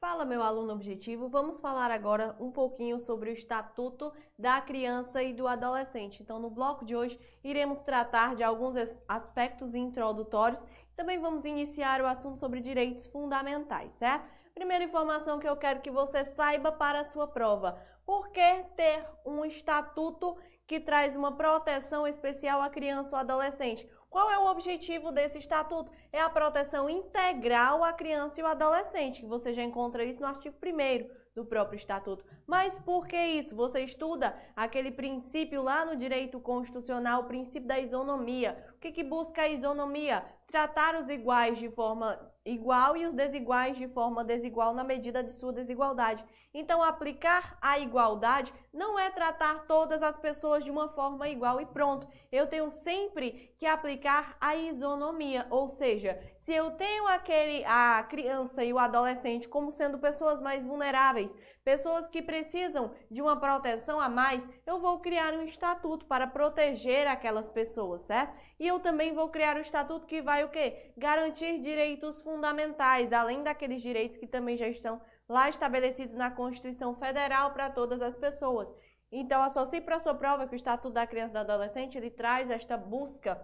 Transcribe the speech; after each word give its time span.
Fala, 0.00 0.24
meu 0.24 0.42
aluno 0.42 0.72
objetivo. 0.72 1.28
Vamos 1.28 1.60
falar 1.60 1.90
agora 1.90 2.34
um 2.40 2.50
pouquinho 2.50 2.98
sobre 2.98 3.30
o 3.30 3.32
Estatuto 3.32 4.12
da 4.38 4.60
Criança 4.60 5.22
e 5.22 5.32
do 5.32 5.46
Adolescente. 5.46 6.22
Então, 6.22 6.38
no 6.38 6.48
bloco 6.50 6.84
de 6.84 6.96
hoje, 6.96 7.20
iremos 7.44 7.80
tratar 7.80 8.34
de 8.34 8.42
alguns 8.42 8.74
aspectos 9.06 9.74
introdutórios. 9.74 10.66
Também 10.96 11.18
vamos 11.18 11.44
iniciar 11.44 12.00
o 12.00 12.06
assunto 12.06 12.38
sobre 12.38 12.60
direitos 12.60 13.06
fundamentais, 13.06 13.94
certo? 13.94 14.26
Primeira 14.54 14.84
informação 14.84 15.38
que 15.38 15.48
eu 15.48 15.56
quero 15.56 15.80
que 15.80 15.90
você 15.90 16.24
saiba 16.24 16.72
para 16.72 17.00
a 17.00 17.04
sua 17.04 17.26
prova. 17.26 17.78
Por 18.04 18.30
que 18.30 18.64
ter 18.76 19.06
um 19.24 19.44
estatuto 19.44 20.36
que 20.66 20.80
traz 20.80 21.14
uma 21.14 21.36
proteção 21.36 22.06
especial 22.06 22.60
à 22.60 22.68
criança 22.68 23.16
ou 23.16 23.20
adolescente? 23.20 23.88
Qual 24.10 24.28
é 24.28 24.38
o 24.38 24.50
objetivo 24.50 25.12
desse 25.12 25.38
estatuto? 25.38 25.92
É 26.12 26.20
a 26.20 26.28
proteção 26.28 26.90
integral 26.90 27.84
à 27.84 27.92
criança 27.92 28.40
e 28.40 28.42
ao 28.42 28.50
adolescente, 28.50 29.20
que 29.20 29.26
você 29.26 29.52
já 29.52 29.62
encontra 29.62 30.04
isso 30.04 30.20
no 30.20 30.26
artigo 30.26 30.56
1 30.60 31.08
do 31.40 31.46
próprio 31.46 31.76
estatuto. 31.76 32.24
Mas 32.46 32.78
por 32.78 33.06
que 33.06 33.16
isso? 33.16 33.56
Você 33.56 33.80
estuda 33.80 34.36
aquele 34.54 34.90
princípio 34.90 35.62
lá 35.62 35.84
no 35.84 35.96
direito 35.96 36.38
constitucional, 36.38 37.22
o 37.22 37.26
princípio 37.26 37.68
da 37.68 37.78
isonomia. 37.78 38.56
O 38.76 38.78
que, 38.78 38.92
que 38.92 39.04
busca 39.04 39.42
a 39.42 39.48
isonomia? 39.48 40.24
Tratar 40.46 40.94
os 40.96 41.08
iguais 41.08 41.58
de 41.58 41.70
forma 41.70 42.18
igual 42.44 42.96
e 42.96 43.04
os 43.04 43.12
desiguais 43.12 43.76
de 43.76 43.86
forma 43.86 44.24
desigual 44.24 44.74
na 44.74 44.82
medida 44.82 45.22
de 45.22 45.32
sua 45.34 45.52
desigualdade. 45.52 46.24
Então, 46.52 46.82
aplicar 46.82 47.56
a 47.60 47.78
igualdade 47.78 48.52
não 48.72 48.98
é 48.98 49.10
tratar 49.10 49.66
todas 49.66 50.02
as 50.02 50.18
pessoas 50.18 50.64
de 50.64 50.70
uma 50.70 50.88
forma 50.88 51.28
igual 51.28 51.60
e 51.60 51.66
pronto. 51.66 52.08
Eu 52.32 52.46
tenho 52.46 52.68
sempre 52.70 53.54
que 53.58 53.66
aplicar 53.66 54.36
a 54.40 54.56
isonomia, 54.56 55.46
ou 55.50 55.68
seja, 55.68 56.18
se 56.36 56.52
eu 56.52 56.70
tenho 56.72 57.06
aquele 57.06 57.64
a 57.66 58.02
criança 58.08 58.64
e 58.64 58.72
o 58.72 58.78
adolescente 58.78 59.48
como 59.48 59.70
sendo 59.70 59.98
pessoas 59.98 60.40
mais 60.40 60.64
vulneráveis, 60.64 61.29
pessoas 61.64 62.08
que 62.08 62.22
precisam 62.22 62.92
de 63.10 63.20
uma 63.20 63.38
proteção 63.38 64.00
a 64.00 64.08
mais, 64.08 64.48
eu 64.66 64.80
vou 64.80 65.00
criar 65.00 65.34
um 65.34 65.42
estatuto 65.42 66.06
para 66.06 66.26
proteger 66.26 67.06
aquelas 67.06 67.50
pessoas, 67.50 68.02
certo? 68.02 68.34
E 68.58 68.66
eu 68.66 68.80
também 68.80 69.12
vou 69.12 69.28
criar 69.28 69.56
um 69.56 69.60
estatuto 69.60 70.06
que 70.06 70.22
vai 70.22 70.44
o 70.44 70.48
quê? 70.48 70.92
Garantir 70.96 71.60
direitos 71.60 72.22
fundamentais, 72.22 73.12
além 73.12 73.42
daqueles 73.42 73.82
direitos 73.82 74.16
que 74.16 74.26
também 74.26 74.56
já 74.56 74.68
estão 74.68 75.00
lá 75.28 75.48
estabelecidos 75.48 76.14
na 76.14 76.30
Constituição 76.30 76.94
Federal 76.94 77.52
para 77.52 77.70
todas 77.70 78.02
as 78.02 78.16
pessoas. 78.16 78.74
Então, 79.12 79.42
associe 79.42 79.80
para 79.80 79.96
a 79.96 80.00
sua 80.00 80.14
prova 80.14 80.46
que 80.46 80.54
o 80.54 80.56
Estatuto 80.56 80.94
da 80.94 81.06
Criança 81.06 81.30
e 81.30 81.32
do 81.32 81.38
Adolescente, 81.38 81.98
ele 81.98 82.10
traz 82.10 82.48
esta 82.48 82.76
busca, 82.76 83.40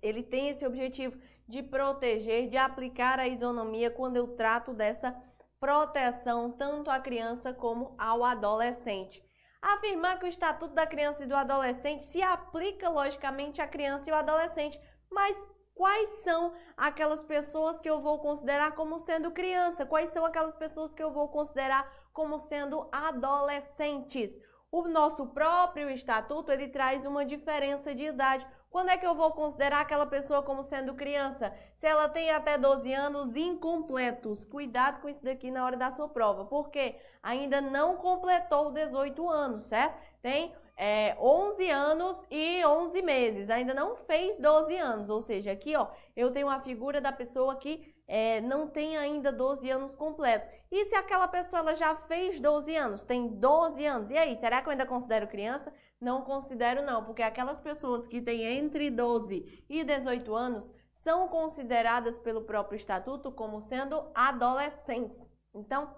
ele 0.00 0.22
tem 0.22 0.48
esse 0.48 0.64
objetivo 0.66 1.18
de 1.46 1.62
proteger, 1.62 2.48
de 2.48 2.56
aplicar 2.56 3.18
a 3.18 3.26
isonomia 3.26 3.90
quando 3.90 4.16
eu 4.16 4.28
trato 4.28 4.72
dessa 4.72 5.16
proteção 5.60 6.50
tanto 6.52 6.90
à 6.90 7.00
criança 7.00 7.52
como 7.52 7.94
ao 7.98 8.24
adolescente. 8.24 9.22
Afirmar 9.60 10.18
que 10.18 10.26
o 10.26 10.28
Estatuto 10.28 10.74
da 10.74 10.86
Criança 10.86 11.24
e 11.24 11.26
do 11.26 11.34
Adolescente 11.34 12.04
se 12.04 12.22
aplica 12.22 12.88
logicamente 12.88 13.60
à 13.60 13.66
criança 13.66 14.08
e 14.08 14.12
ao 14.12 14.20
adolescente, 14.20 14.80
mas 15.10 15.36
quais 15.74 16.08
são 16.24 16.52
aquelas 16.76 17.22
pessoas 17.22 17.80
que 17.80 17.90
eu 17.90 18.00
vou 18.00 18.18
considerar 18.18 18.72
como 18.72 18.98
sendo 18.98 19.32
criança, 19.32 19.86
quais 19.86 20.10
são 20.10 20.24
aquelas 20.24 20.54
pessoas 20.54 20.94
que 20.94 21.02
eu 21.02 21.12
vou 21.12 21.28
considerar 21.28 21.88
como 22.12 22.38
sendo 22.38 22.88
adolescentes. 22.92 24.40
O 24.70 24.82
nosso 24.88 25.28
próprio 25.28 25.88
estatuto, 25.88 26.52
ele 26.52 26.68
traz 26.68 27.06
uma 27.06 27.24
diferença 27.24 27.94
de 27.94 28.04
idade. 28.04 28.46
Quando 28.70 28.90
é 28.90 28.98
que 28.98 29.06
eu 29.06 29.14
vou 29.14 29.32
considerar 29.32 29.80
aquela 29.80 30.06
pessoa 30.06 30.42
como 30.42 30.62
sendo 30.62 30.94
criança? 30.94 31.52
Se 31.74 31.86
ela 31.86 32.08
tem 32.08 32.30
até 32.30 32.58
12 32.58 32.92
anos 32.92 33.34
incompletos. 33.34 34.44
Cuidado 34.44 35.00
com 35.00 35.08
isso 35.08 35.24
daqui 35.24 35.50
na 35.50 35.64
hora 35.64 35.76
da 35.76 35.90
sua 35.90 36.08
prova, 36.08 36.44
porque 36.44 36.96
ainda 37.22 37.60
não 37.60 37.96
completou 37.96 38.70
18 38.70 39.28
anos, 39.28 39.64
certo? 39.64 39.98
Tem 40.20 40.54
é, 40.76 41.16
11 41.18 41.70
anos 41.70 42.26
e 42.30 42.64
11 42.64 43.02
meses, 43.02 43.50
ainda 43.50 43.74
não 43.74 43.96
fez 43.96 44.38
12 44.38 44.76
anos, 44.76 45.10
ou 45.10 45.20
seja, 45.20 45.50
aqui 45.50 45.74
ó, 45.74 45.88
eu 46.14 46.30
tenho 46.30 46.48
a 46.48 46.60
figura 46.60 47.00
da 47.00 47.10
pessoa 47.10 47.56
que 47.56 47.97
é, 48.08 48.40
não 48.40 48.66
tem 48.66 48.96
ainda 48.96 49.30
12 49.30 49.70
anos 49.70 49.94
completos. 49.94 50.48
E 50.72 50.86
se 50.86 50.94
aquela 50.96 51.28
pessoa 51.28 51.60
ela 51.60 51.76
já 51.76 51.94
fez 51.94 52.40
12 52.40 52.74
anos, 52.74 53.02
tem 53.02 53.28
12 53.28 53.84
anos, 53.84 54.10
e 54.10 54.16
aí, 54.16 54.34
será 54.34 54.62
que 54.62 54.68
eu 54.68 54.72
ainda 54.72 54.86
considero 54.86 55.28
criança? 55.28 55.72
Não 56.00 56.22
considero 56.22 56.82
não, 56.82 57.04
porque 57.04 57.22
aquelas 57.22 57.60
pessoas 57.60 58.06
que 58.06 58.22
têm 58.22 58.44
entre 58.44 58.90
12 58.90 59.64
e 59.68 59.84
18 59.84 60.34
anos 60.34 60.72
são 60.90 61.28
consideradas 61.28 62.18
pelo 62.18 62.42
próprio 62.42 62.76
estatuto 62.76 63.30
como 63.30 63.60
sendo 63.60 64.10
adolescentes. 64.14 65.28
Então, 65.54 65.94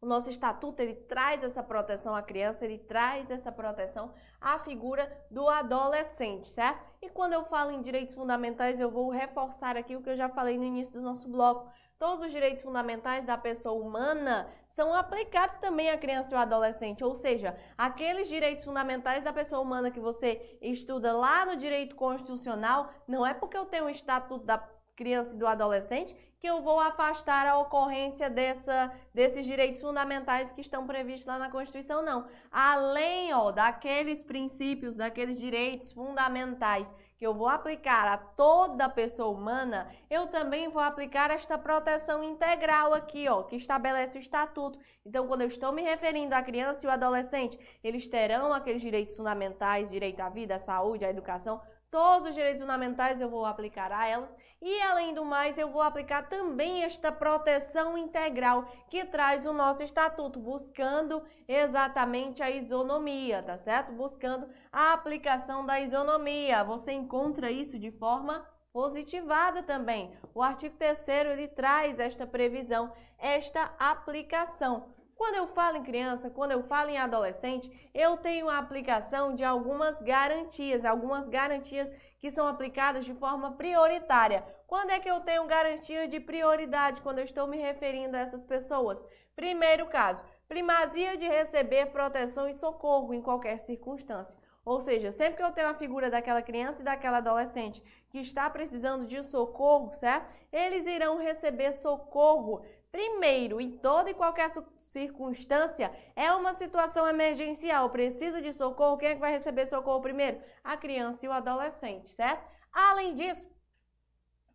o 0.00 0.06
nosso 0.06 0.30
estatuto 0.30 0.80
ele 0.80 0.94
traz 0.94 1.44
essa 1.44 1.62
proteção 1.62 2.14
à 2.14 2.22
criança, 2.22 2.64
ele 2.64 2.78
traz 2.78 3.30
essa 3.30 3.52
proteção 3.52 4.12
à 4.40 4.58
figura 4.58 5.10
do 5.30 5.46
adolescente, 5.48 6.48
certo? 6.48 6.82
E 7.02 7.10
quando 7.10 7.34
eu 7.34 7.44
falo 7.44 7.70
em 7.70 7.82
direitos 7.82 8.14
fundamentais, 8.14 8.80
eu 8.80 8.90
vou 8.90 9.10
reforçar 9.10 9.76
aqui 9.76 9.94
o 9.94 10.02
que 10.02 10.08
eu 10.08 10.16
já 10.16 10.28
falei 10.28 10.56
no 10.56 10.64
início 10.64 10.94
do 10.94 11.02
nosso 11.02 11.28
bloco. 11.28 11.70
Todos 11.98 12.24
os 12.24 12.32
direitos 12.32 12.62
fundamentais 12.62 13.26
da 13.26 13.36
pessoa 13.36 13.78
humana 13.78 14.48
são 14.68 14.94
aplicados 14.94 15.58
também 15.58 15.90
à 15.90 15.98
criança 15.98 16.32
e 16.32 16.34
ao 16.34 16.42
adolescente, 16.42 17.04
ou 17.04 17.14
seja, 17.14 17.54
aqueles 17.76 18.26
direitos 18.26 18.64
fundamentais 18.64 19.22
da 19.22 19.34
pessoa 19.34 19.60
humana 19.60 19.90
que 19.90 20.00
você 20.00 20.58
estuda 20.62 21.12
lá 21.12 21.44
no 21.44 21.56
direito 21.56 21.94
constitucional, 21.94 22.90
não 23.06 23.26
é 23.26 23.34
porque 23.34 23.56
eu 23.56 23.66
tenho 23.66 23.84
o 23.84 23.90
estatuto 23.90 24.46
da 24.46 24.66
criança 24.96 25.34
e 25.34 25.38
do 25.38 25.46
adolescente 25.46 26.16
que 26.40 26.46
eu 26.46 26.62
vou 26.62 26.80
afastar 26.80 27.46
a 27.46 27.58
ocorrência 27.58 28.30
dessa, 28.30 28.90
desses 29.12 29.44
direitos 29.44 29.82
fundamentais 29.82 30.50
que 30.50 30.62
estão 30.62 30.86
previstos 30.86 31.26
lá 31.26 31.38
na 31.38 31.50
Constituição, 31.50 32.02
não. 32.02 32.26
Além 32.50 33.30
ó, 33.34 33.52
daqueles 33.52 34.22
princípios, 34.22 34.96
daqueles 34.96 35.38
direitos 35.38 35.92
fundamentais 35.92 36.90
que 37.18 37.26
eu 37.26 37.34
vou 37.34 37.46
aplicar 37.46 38.08
a 38.08 38.16
toda 38.16 38.88
pessoa 38.88 39.28
humana, 39.28 39.94
eu 40.08 40.28
também 40.28 40.70
vou 40.70 40.80
aplicar 40.80 41.30
esta 41.30 41.58
proteção 41.58 42.24
integral 42.24 42.94
aqui, 42.94 43.28
ó, 43.28 43.42
que 43.42 43.56
estabelece 43.56 44.16
o 44.16 44.20
estatuto. 44.20 44.78
Então, 45.04 45.26
quando 45.26 45.42
eu 45.42 45.46
estou 45.46 45.70
me 45.70 45.82
referindo 45.82 46.34
à 46.34 46.42
criança 46.42 46.86
e 46.86 46.88
ao 46.88 46.94
adolescente, 46.94 47.58
eles 47.84 48.08
terão 48.08 48.50
aqueles 48.54 48.80
direitos 48.80 49.14
fundamentais, 49.14 49.90
direito 49.90 50.20
à 50.20 50.30
vida, 50.30 50.54
à 50.54 50.58
saúde, 50.58 51.04
à 51.04 51.10
educação, 51.10 51.60
todos 51.90 52.28
os 52.28 52.34
direitos 52.34 52.60
fundamentais 52.60 53.20
eu 53.20 53.28
vou 53.28 53.44
aplicar 53.44 53.90
a 53.90 54.06
elas 54.06 54.34
e, 54.62 54.80
além 54.82 55.14
do 55.14 55.24
mais, 55.24 55.58
eu 55.58 55.70
vou 55.70 55.82
aplicar 55.82 56.28
também 56.28 56.84
esta 56.84 57.10
proteção 57.10 57.96
integral 57.96 58.70
que 58.88 59.04
traz 59.04 59.46
o 59.46 59.52
nosso 59.52 59.82
estatuto, 59.82 60.38
buscando 60.38 61.22
exatamente 61.48 62.42
a 62.42 62.50
isonomia, 62.50 63.42
tá 63.42 63.56
certo? 63.56 63.92
Buscando 63.92 64.48
a 64.70 64.92
aplicação 64.92 65.64
da 65.64 65.80
isonomia. 65.80 66.62
Você 66.62 66.92
encontra 66.92 67.50
isso 67.50 67.78
de 67.78 67.90
forma 67.90 68.46
positivada 68.72 69.62
também. 69.62 70.12
O 70.34 70.42
artigo 70.42 70.76
3 70.76 71.08
ele 71.08 71.48
traz 71.48 71.98
esta 71.98 72.26
previsão, 72.26 72.92
esta 73.18 73.74
aplicação. 73.78 74.94
Quando 75.20 75.34
eu 75.34 75.46
falo 75.48 75.76
em 75.76 75.82
criança, 75.82 76.30
quando 76.30 76.52
eu 76.52 76.62
falo 76.62 76.88
em 76.88 76.96
adolescente, 76.96 77.70
eu 77.92 78.16
tenho 78.16 78.48
a 78.48 78.56
aplicação 78.56 79.34
de 79.34 79.44
algumas 79.44 80.00
garantias, 80.00 80.82
algumas 80.82 81.28
garantias 81.28 81.92
que 82.18 82.30
são 82.30 82.46
aplicadas 82.46 83.04
de 83.04 83.12
forma 83.12 83.52
prioritária. 83.52 84.42
Quando 84.66 84.92
é 84.92 84.98
que 84.98 85.10
eu 85.10 85.20
tenho 85.20 85.46
garantia 85.46 86.08
de 86.08 86.18
prioridade 86.20 87.02
quando 87.02 87.18
eu 87.18 87.24
estou 87.24 87.46
me 87.46 87.58
referindo 87.58 88.16
a 88.16 88.20
essas 88.20 88.44
pessoas? 88.44 89.04
Primeiro 89.36 89.88
caso, 89.88 90.24
primazia 90.48 91.18
de 91.18 91.28
receber 91.28 91.92
proteção 91.92 92.48
e 92.48 92.54
socorro 92.54 93.12
em 93.12 93.20
qualquer 93.20 93.58
circunstância. 93.58 94.38
Ou 94.64 94.80
seja, 94.80 95.10
sempre 95.10 95.36
que 95.36 95.42
eu 95.42 95.52
tenho 95.52 95.68
a 95.68 95.74
figura 95.74 96.10
daquela 96.10 96.42
criança 96.42 96.80
e 96.80 96.84
daquela 96.84 97.18
adolescente 97.18 97.82
que 98.08 98.18
está 98.18 98.48
precisando 98.48 99.06
de 99.06 99.22
socorro, 99.22 99.92
certo? 99.92 100.28
Eles 100.52 100.86
irão 100.86 101.18
receber 101.18 101.72
socorro 101.72 102.62
Primeiro, 102.90 103.60
em 103.60 103.70
toda 103.70 104.10
e 104.10 104.14
qualquer 104.14 104.50
circunstância, 104.76 105.92
é 106.16 106.32
uma 106.32 106.54
situação 106.54 107.06
emergencial, 107.06 107.90
precisa 107.90 108.42
de 108.42 108.52
socorro, 108.52 108.98
quem 108.98 109.10
é 109.10 109.14
que 109.14 109.20
vai 109.20 109.30
receber 109.30 109.66
socorro 109.66 110.00
primeiro? 110.00 110.40
A 110.64 110.76
criança 110.76 111.24
e 111.24 111.28
o 111.28 111.32
adolescente, 111.32 112.10
certo? 112.10 112.44
Além 112.72 113.14
disso, 113.14 113.46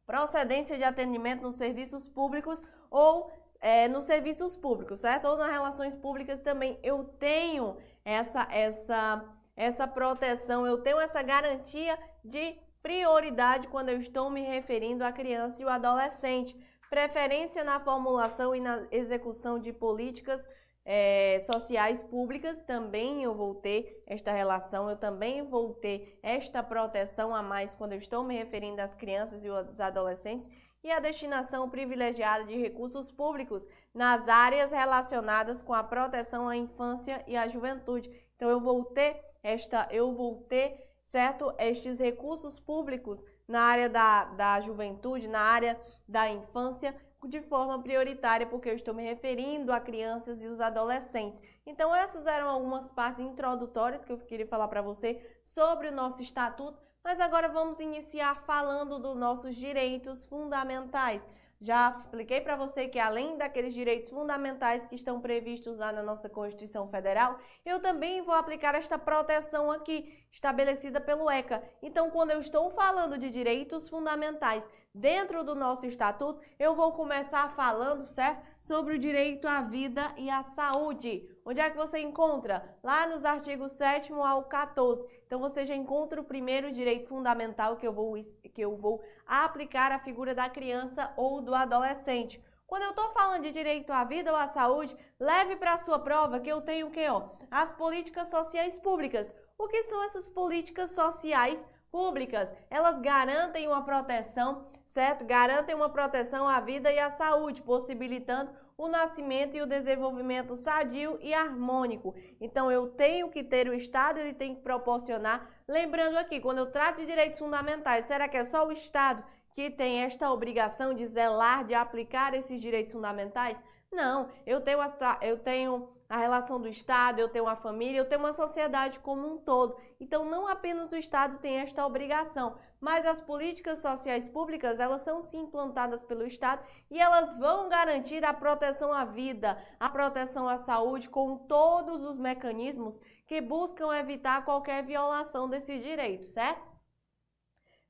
procedência 0.06 0.78
de 0.78 0.84
atendimento 0.84 1.44
nos 1.44 1.56
serviços 1.56 2.08
públicos 2.08 2.62
ou 2.92 3.32
é, 3.62 3.88
nos 3.88 4.04
serviços 4.04 4.56
públicos, 4.56 5.00
certo? 5.00 5.26
Ou 5.26 5.38
nas 5.38 5.50
relações 5.50 5.96
públicas 5.96 6.42
também. 6.42 6.78
Eu 6.84 7.04
tenho 7.04 7.78
essa, 8.04 8.48
essa, 8.52 9.26
essa 9.56 9.88
proteção, 9.88 10.68
eu 10.68 10.82
tenho 10.82 11.00
essa 11.00 11.22
garantia 11.24 11.98
de 12.24 12.60
prioridade 12.84 13.68
quando 13.68 13.90
eu 13.90 13.98
estou 13.98 14.30
me 14.30 14.42
referindo 14.42 15.04
à 15.04 15.12
criança 15.12 15.62
e 15.62 15.66
o 15.66 15.70
adolescente 15.70 16.56
preferência 16.96 17.62
na 17.62 17.78
formulação 17.78 18.56
e 18.56 18.62
na 18.62 18.88
execução 18.90 19.60
de 19.60 19.74
políticas 19.74 20.48
é, 20.86 21.42
sociais 21.42 22.02
públicas, 22.02 22.62
também 22.62 23.22
eu 23.22 23.36
vou 23.36 23.54
ter 23.54 24.02
esta 24.08 24.32
relação, 24.32 24.90
eu 24.90 24.96
também 24.96 25.44
vou 25.44 25.74
ter 25.74 26.18
esta 26.24 26.64
proteção 26.64 27.36
a 27.36 27.44
mais 27.44 27.76
quando 27.76 27.92
eu 27.92 27.98
estou 27.98 28.24
me 28.24 28.38
referindo 28.38 28.82
às 28.82 28.96
crianças 28.96 29.44
e 29.44 29.50
aos 29.50 29.82
adolescentes 29.82 30.48
e 30.82 30.90
a 30.90 31.02
destinação 31.02 31.70
privilegiada 31.70 32.46
de 32.46 32.56
recursos 32.56 33.12
públicos 33.12 33.68
nas 33.94 34.30
áreas 34.30 34.72
relacionadas 34.72 35.62
com 35.62 35.74
a 35.74 35.84
proteção 35.84 36.48
à 36.48 36.56
infância 36.56 37.22
e 37.28 37.36
à 37.36 37.46
juventude. 37.46 38.10
Então 38.38 38.48
eu 38.50 38.62
vou 38.62 38.86
ter 38.86 39.22
esta, 39.44 39.86
eu 39.92 40.14
vou 40.14 40.44
ter, 40.44 40.94
certo, 41.04 41.54
estes 41.60 42.00
recursos 42.00 42.58
públicos 42.58 43.22
na 43.48 43.62
área 43.62 43.90
da, 43.90 44.26
da 44.26 44.60
juventude, 44.62 45.28
na 45.28 45.40
área 45.40 45.80
da 46.08 46.30
infância, 46.30 46.96
de 47.28 47.42
forma 47.42 47.82
prioritária, 47.82 48.46
porque 48.46 48.70
eu 48.70 48.76
estou 48.76 48.94
me 48.94 49.04
referindo 49.04 49.74
a 49.74 49.80
crianças 49.80 50.42
e 50.42 50.48
os 50.48 50.60
adolescentes. 50.60 51.42
Então, 51.66 51.94
essas 51.94 52.28
eram 52.28 52.50
algumas 52.50 52.92
partes 52.92 53.20
introdutórias 53.20 54.06
que 54.06 54.12
eu 54.12 54.18
queria 54.18 54.46
falar 54.46 54.68
para 54.68 54.82
você 54.82 55.20
sobre 55.44 55.88
o 55.88 55.92
nosso 55.92 56.22
estatuto, 56.22 56.80
mas 57.04 57.20
agora 57.20 57.50
vamos 57.50 57.80
iniciar 57.80 58.44
falando 58.44 59.00
dos 59.00 59.16
nossos 59.16 59.56
direitos 59.56 60.26
fundamentais. 60.26 61.26
Já 61.62 61.92
expliquei 61.92 62.42
para 62.42 62.56
você 62.56 62.88
que 62.88 63.00
além 63.00 63.38
daqueles 63.38 63.74
direitos 63.74 64.10
fundamentais 64.10 64.86
que 64.86 64.96
estão 64.96 65.22
previstos 65.22 65.78
lá 65.78 65.92
na 65.92 66.04
nossa 66.04 66.30
Constituição 66.30 66.88
Federal, 66.88 67.40
eu 67.66 67.80
também 67.80 68.22
vou 68.22 68.36
aplicar 68.36 68.75
esta 68.75 68.98
proteção 68.98 69.72
aqui, 69.72 70.13
estabelecida 70.31 71.00
pelo 71.00 71.30
ECA. 71.30 71.63
Então, 71.81 72.12
quando 72.12 72.31
eu 72.31 72.40
estou 72.40 72.69
falando 72.69 73.18
de 73.18 73.30
direitos 73.30 73.88
fundamentais 73.88 74.68
dentro 74.94 75.44
do 75.44 75.56
nosso 75.56 75.86
estatuto, 75.86 76.42
eu 76.60 76.75
vou 76.75 76.92
começar 76.92 77.50
falando, 77.56 78.06
certo? 78.06 78.46
Sobre 78.60 78.96
o 78.96 79.00
direito 79.00 79.48
à 79.48 79.62
vida 79.62 80.13
e 80.18 80.30
à 80.30 80.44
saúde. 80.44 81.35
Onde 81.48 81.62
é 81.62 81.70
que 81.70 81.78
você 81.78 82.00
encontra? 82.00 82.76
Lá 82.82 83.06
nos 83.06 83.24
artigos 83.24 83.74
7 83.74 84.12
ao 84.12 84.46
14. 84.46 85.06
Então 85.28 85.40
você 85.40 85.64
já 85.64 85.76
encontra 85.76 86.20
o 86.20 86.24
primeiro 86.24 86.72
direito 86.72 87.08
fundamental 87.08 87.78
que 87.78 87.86
eu 87.86 87.94
vou, 87.94 88.16
que 88.52 88.62
eu 88.62 88.76
vou 88.76 89.00
aplicar 89.28 89.92
à 89.92 90.00
figura 90.00 90.34
da 90.34 90.50
criança 90.50 91.14
ou 91.16 91.42
do 91.42 91.54
adolescente. 91.54 92.44
Quando 92.66 92.82
eu 92.82 92.90
estou 92.90 93.10
falando 93.10 93.44
de 93.44 93.52
direito 93.52 93.94
à 93.94 94.04
vida 94.04 94.32
ou 94.32 94.38
à 94.38 94.48
saúde, 94.48 94.98
leve 95.20 95.56
para 95.56 95.76
a 95.76 95.78
sua 95.78 96.00
prova 96.00 96.40
que 96.40 96.52
eu 96.52 96.62
tenho 96.62 96.88
o 96.88 96.92
quê? 96.92 97.08
Ó? 97.10 97.30
As 97.52 97.72
políticas 97.72 98.28
sociais 98.30 98.76
públicas. 98.76 99.32
O 99.56 99.68
que 99.68 99.84
são 99.84 100.04
essas 100.04 100.32
políticas 100.32 100.90
sociais 100.92 101.64
públicas? 101.92 102.52
Elas 102.72 103.00
garantem 103.00 103.68
uma 103.68 103.86
proteção, 103.86 104.66
certo? 104.88 105.24
Garantem 105.24 105.76
uma 105.76 105.90
proteção 105.90 106.50
à 106.50 106.60
vida 106.60 106.92
e 106.92 106.98
à 106.98 107.12
saúde, 107.12 107.62
possibilitando 107.62 108.52
o 108.77 108.88
nascimento 108.88 109.56
e 109.56 109.62
o 109.62 109.66
desenvolvimento 109.66 110.56
sadio 110.56 111.18
e 111.22 111.33
harmônico. 111.33 112.13
Então 112.42 112.72
eu 112.72 112.88
tenho 112.88 113.30
que 113.30 113.44
ter 113.44 113.69
o 113.69 113.74
Estado, 113.74 114.19
ele 114.19 114.33
tem 114.33 114.54
que 114.54 114.62
proporcionar. 114.62 115.50
Lembrando 115.68 116.18
aqui, 116.18 116.39
quando 116.39 116.57
eu 116.60 116.72
trato 116.72 116.98
de 116.98 117.06
direitos 117.06 117.39
fundamentais, 117.39 118.06
será 118.06 118.27
que 118.27 118.38
é 118.38 118.45
só 118.45 118.68
o 118.68 118.72
Estado 118.72 119.24
que 119.54 119.69
tem 119.69 120.04
esta 120.04 120.30
obrigação 120.31 120.94
de 120.94 121.06
zelar, 121.06 121.63
de 121.66 121.74
aplicar 121.74 122.33
esses 122.33 122.60
direitos 122.60 122.92
fundamentais? 122.92 123.63
Não, 123.92 124.30
eu 124.45 124.60
tenho, 124.60 124.80
eu 125.22 125.39
tenho 125.39 125.95
a 126.07 126.18
relação 126.18 126.60
do 126.60 126.68
Estado, 126.68 127.19
eu 127.19 127.30
tenho 127.30 127.46
uma 127.46 127.56
família, 127.56 127.98
eu 127.98 128.07
tenho 128.07 128.22
uma 128.22 128.34
sociedade 128.34 129.00
como 129.00 129.28
um 129.28 129.38
todo. 129.38 129.78
Então, 130.00 130.25
não 130.25 130.48
apenas 130.48 130.92
o 130.92 130.96
Estado 130.96 131.38
tem 131.38 131.57
esta 131.57 131.86
obrigação, 131.86 132.57
mas 132.80 133.06
as 133.06 133.19
políticas 133.19 133.80
sociais 133.80 134.28
públicas, 134.28 134.80
elas 134.80 135.02
são 135.02 135.22
sim 135.22 135.42
implantadas 135.42 136.04
pelo 136.04 136.25
Estado 136.25 136.63
e 136.92 137.00
elas 137.00 137.38
vão 137.38 137.69
garantir 137.69 138.24
a 138.24 138.34
proteção 138.34 138.94
à 138.94 139.04
vida, 139.04 139.57
a 139.80 139.90
proteção 139.90 140.48
à 140.48 140.57
saúde, 140.57 141.10
com 141.10 141.38
todos 141.38 142.04
os 142.04 142.18
mecanismos 142.18 143.00
que 143.25 143.42
buscam 143.42 143.96
evitar 143.98 144.46
qualquer 144.46 144.84
violação 144.84 145.50
desse 145.50 145.80
direito, 145.80 146.25
certo? 146.25 146.75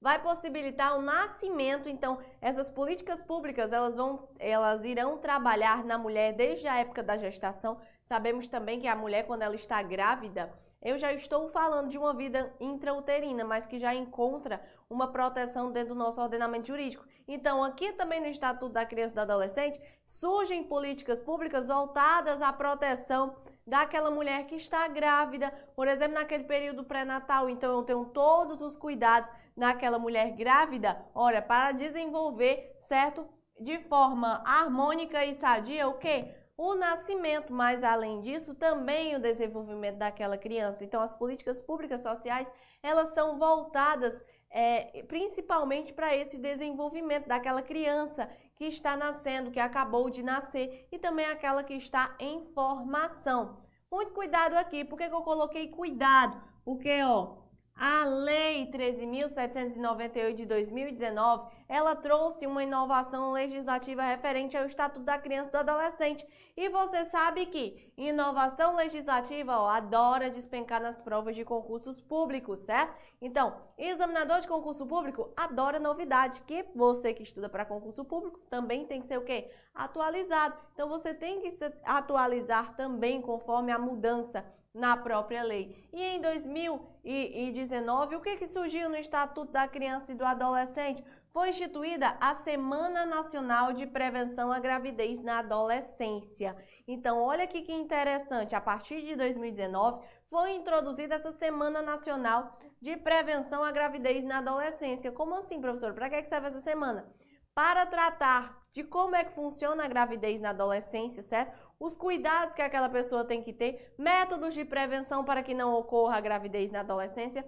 vai 0.06 0.22
possibilitar 0.22 0.96
o 0.96 1.02
nascimento. 1.02 1.90
Então, 1.90 2.20
essas 2.40 2.70
políticas 2.70 3.24
públicas, 3.24 3.74
elas 3.74 3.96
vão, 3.96 4.30
elas 4.38 4.86
irão 4.86 5.18
trabalhar 5.18 5.84
na 5.84 5.98
mulher 5.98 6.32
desde 6.32 6.68
a 6.68 6.78
época 6.78 7.02
da 7.02 7.18
gestação. 7.18 7.80
Sabemos 8.06 8.48
também 8.48 8.80
que 8.80 8.88
a 8.88 8.96
mulher 8.96 9.26
quando 9.26 9.42
ela 9.42 9.56
está 9.56 9.82
grávida, 9.82 10.54
eu 10.80 10.96
já 10.96 11.12
estou 11.12 11.50
falando 11.50 11.90
de 11.90 11.98
uma 11.98 12.14
vida 12.14 12.54
intrauterina, 12.60 13.44
mas 13.44 13.66
que 13.66 13.80
já 13.80 13.96
encontra 13.96 14.62
uma 14.88 15.12
proteção 15.12 15.72
dentro 15.72 15.96
do 15.96 16.00
nosso 16.00 16.22
ordenamento 16.22 16.68
jurídico. 16.68 17.04
Então, 17.28 17.64
aqui 17.64 17.92
também 17.94 18.22
no 18.22 18.28
Estatuto 18.28 18.74
da 18.74 18.86
Criança 18.86 19.14
e 19.14 19.16
do 19.16 19.22
Adolescente, 19.22 19.82
surgem 20.06 20.64
políticas 20.64 21.20
públicas 21.20 21.68
voltadas 21.68 22.44
à 22.44 22.54
proteção 22.54 23.36
daquela 23.66 24.12
mulher 24.12 24.46
que 24.46 24.54
está 24.54 24.88
grávida, 24.88 25.50
por 25.76 25.88
exemplo, 25.88 26.14
naquele 26.14 26.44
período 26.44 26.84
pré-natal. 26.84 27.50
Então, 27.50 27.76
eu 27.76 27.82
tenho 27.82 28.06
todos 28.06 28.62
os 28.62 28.78
cuidados 28.78 29.32
naquela 29.58 29.98
mulher 29.98 30.36
grávida, 30.36 31.04
olha, 31.16 31.42
para 31.42 31.72
desenvolver, 31.72 32.76
certo? 32.78 33.28
De 33.60 33.80
forma 33.80 34.44
harmônica 34.46 35.26
e 35.26 35.34
sadia, 35.34 35.88
o 35.88 35.98
quê? 35.98 36.45
O 36.58 36.74
nascimento, 36.76 37.52
mas 37.52 37.84
além 37.84 38.22
disso, 38.22 38.56
também 38.56 39.16
o 39.16 39.20
desenvolvimento 39.20 39.98
daquela 39.98 40.38
criança. 40.38 40.86
Então, 40.86 41.02
as 41.02 41.14
políticas 41.14 41.60
públicas 41.60 42.02
sociais, 42.02 42.50
elas 42.82 43.10
são 43.10 43.38
voltadas 43.38 44.24
é, 44.50 45.04
principalmente 45.04 45.94
para 45.94 46.16
esse 46.16 46.38
desenvolvimento 46.38 47.28
daquela 47.28 47.62
criança 47.62 48.30
que 48.56 48.64
está 48.64 48.96
nascendo, 48.96 49.52
que 49.52 49.60
acabou 49.60 50.10
de 50.10 50.24
nascer 50.24 50.88
e 50.90 50.98
também 50.98 51.26
aquela 51.26 51.62
que 51.62 51.74
está 51.74 52.16
em 52.20 52.42
formação. 52.54 53.58
Muito 53.92 54.14
cuidado 54.14 54.56
aqui, 54.56 54.86
por 54.86 54.98
que, 54.98 55.10
que 55.10 55.14
eu 55.14 55.24
coloquei 55.24 55.68
cuidado? 55.68 56.42
Porque, 56.64 57.02
ó, 57.04 57.36
a 57.76 58.06
Lei 58.06 58.72
13.798 58.72 60.34
de 60.34 60.46
2019, 60.46 61.48
ela 61.68 61.96
trouxe 61.96 62.46
uma 62.46 62.64
inovação 62.64 63.32
legislativa 63.32 64.04
referente 64.04 64.56
ao 64.56 64.66
Estatuto 64.66 65.06
da 65.06 65.18
Criança 65.18 65.50
e 65.50 65.52
do 65.52 65.58
Adolescente. 65.58 66.26
E 66.56 66.70
você 66.70 67.06
sabe 67.06 67.48
que 67.48 67.92
inovação 67.98 68.76
legislativa 68.76 69.60
ó, 69.60 69.68
adora 69.68 70.30
despencar 70.30 70.82
nas 70.82 71.00
provas 71.00 71.36
de 71.36 71.44
concursos 71.44 72.00
públicos, 72.00 72.60
certo? 72.60 72.96
Então, 73.22 73.58
examinador 73.78 74.40
de 74.42 74.48
concurso 74.48 74.86
público 74.86 75.34
adora 75.36 75.80
novidade, 75.80 76.42
que 76.42 76.66
você 76.76 77.14
que 77.14 77.24
estuda 77.24 77.50
para 77.50 77.66
concurso 77.66 78.06
público 78.06 78.40
também 78.50 78.86
tem 78.86 79.00
que 79.00 79.08
ser 79.08 79.18
o 79.18 79.26
quê? 79.26 79.50
Atualizado. 79.74 80.56
Então, 80.74 80.88
você 80.88 81.14
tem 81.14 81.42
que 81.42 81.52
se 81.52 81.72
atualizar 81.84 82.76
também 82.76 83.22
conforme 83.22 83.72
a 83.72 83.80
mudança 83.80 84.46
na 84.76 84.98
própria 84.98 85.42
lei. 85.42 85.74
E 85.94 86.04
em 86.04 86.22
2019, 86.22 88.18
o 88.18 88.22
que, 88.22 88.36
que 88.36 88.46
surgiu 88.46 88.90
no 88.90 88.98
Estatuto 88.98 89.52
da 89.54 89.68
Criança 89.68 90.12
e 90.12 90.16
do 90.16 90.26
Adolescente? 90.26 91.02
Foi 91.36 91.50
instituída 91.50 92.16
a 92.22 92.34
Semana 92.34 93.06
Nacional 93.06 93.74
de 93.74 93.86
Prevenção 93.86 94.54
à 94.54 94.58
Gravidez 94.58 95.22
na 95.22 95.40
Adolescência. 95.40 96.56
Então, 96.88 97.22
olha 97.22 97.44
aqui 97.44 97.62
que 97.62 97.74
interessante, 97.74 98.56
a 98.56 98.62
partir 98.62 99.02
de 99.02 99.18
2019 99.18 100.02
foi 100.30 100.54
introduzida 100.54 101.16
essa 101.16 101.34
Semana 101.34 101.82
Nacional 101.82 102.58
de 102.80 102.96
Prevenção 102.96 103.66
à 103.66 103.70
Gravidez 103.70 104.24
na 104.24 104.38
Adolescência. 104.38 105.12
Como 105.12 105.36
assim, 105.36 105.60
professor? 105.60 105.94
Para 105.94 106.10
que 106.10 106.24
serve 106.24 106.48
essa 106.48 106.62
semana? 106.62 107.06
Para 107.54 107.86
tratar 107.86 108.58
de 108.72 108.86
como 108.86 109.14
é 109.18 109.26
que 109.26 109.36
funciona 109.36 109.84
a 109.84 109.90
gravidez 109.90 110.40
na 110.40 110.52
adolescência, 110.52 111.22
certo? 111.22 111.54
os 111.78 111.98
cuidados 111.98 112.56
que 112.56 112.62
aquela 112.62 112.88
pessoa 112.88 113.26
tem 113.26 113.44
que 113.44 113.52
ter, 113.52 113.94
métodos 113.98 114.54
de 114.54 114.64
prevenção 114.64 115.26
para 115.26 115.44
que 115.44 115.54
não 115.54 115.74
ocorra 115.74 116.16
a 116.16 116.22
gravidez 116.22 116.72
na 116.72 116.80
adolescência. 116.80 117.46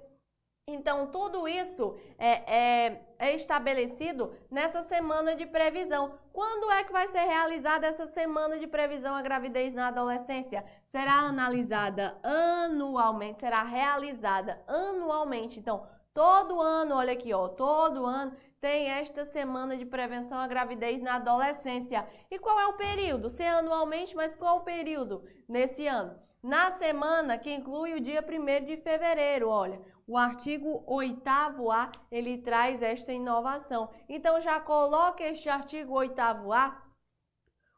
Então, 0.70 1.08
tudo 1.08 1.48
isso 1.48 1.96
é, 2.18 2.32
é, 2.54 3.02
é, 3.18 3.34
estabelecido 3.34 4.34
nessa 4.52 4.84
semana 4.84 5.34
de 5.34 5.46
previsão. 5.46 6.20
Quando 6.34 6.70
é 6.70 6.84
que 6.84 6.92
vai 6.92 7.08
ser 7.08 7.24
realizada 7.24 7.88
essa 7.88 8.06
semana 8.06 8.60
de 8.60 8.68
previsão 8.68 9.16
à 9.16 9.22
gravidez 9.22 9.74
na 9.74 9.88
adolescência? 9.88 10.66
Será 10.86 11.14
analisada 11.14 12.20
anualmente, 12.22 13.40
será 13.40 13.64
realizada 13.64 14.62
anualmente. 14.68 15.58
Então, 15.58 15.88
todo 16.14 16.60
ano, 16.60 16.96
olha 16.96 17.14
aqui, 17.14 17.34
ó, 17.34 17.48
todo 17.48 18.06
ano 18.06 18.36
tem 18.60 18.90
esta 18.90 19.24
semana 19.24 19.78
de 19.78 19.86
prevenção 19.86 20.38
à 20.38 20.48
gravidez 20.48 21.02
na 21.02 21.16
adolescência. 21.16 22.06
E 22.30 22.38
qual 22.38 22.60
é 22.60 22.68
o 22.68 22.74
período? 22.74 23.30
Se 23.30 23.42
é 23.42 23.52
anualmente, 23.52 24.14
mas 24.18 24.36
qual 24.36 24.58
o 24.58 24.66
período 24.66 25.24
nesse 25.48 25.88
ano? 25.88 26.14
Na 26.44 26.72
semana 26.72 27.38
que 27.38 27.54
inclui 27.54 27.94
o 27.94 28.00
dia 28.00 28.22
1 28.22 28.66
de 28.66 28.78
fevereiro, 28.78 29.50
olha, 29.50 29.82
o 30.08 30.18
artigo 30.18 30.86
8A, 30.88 31.92
ele 32.10 32.38
traz 32.38 32.82
esta 32.82 33.12
inovação. 33.12 33.90
Então 34.08 34.40
já 34.40 34.58
coloque 34.60 35.22
este 35.22 35.50
artigo 35.50 35.94
8A 35.94 36.78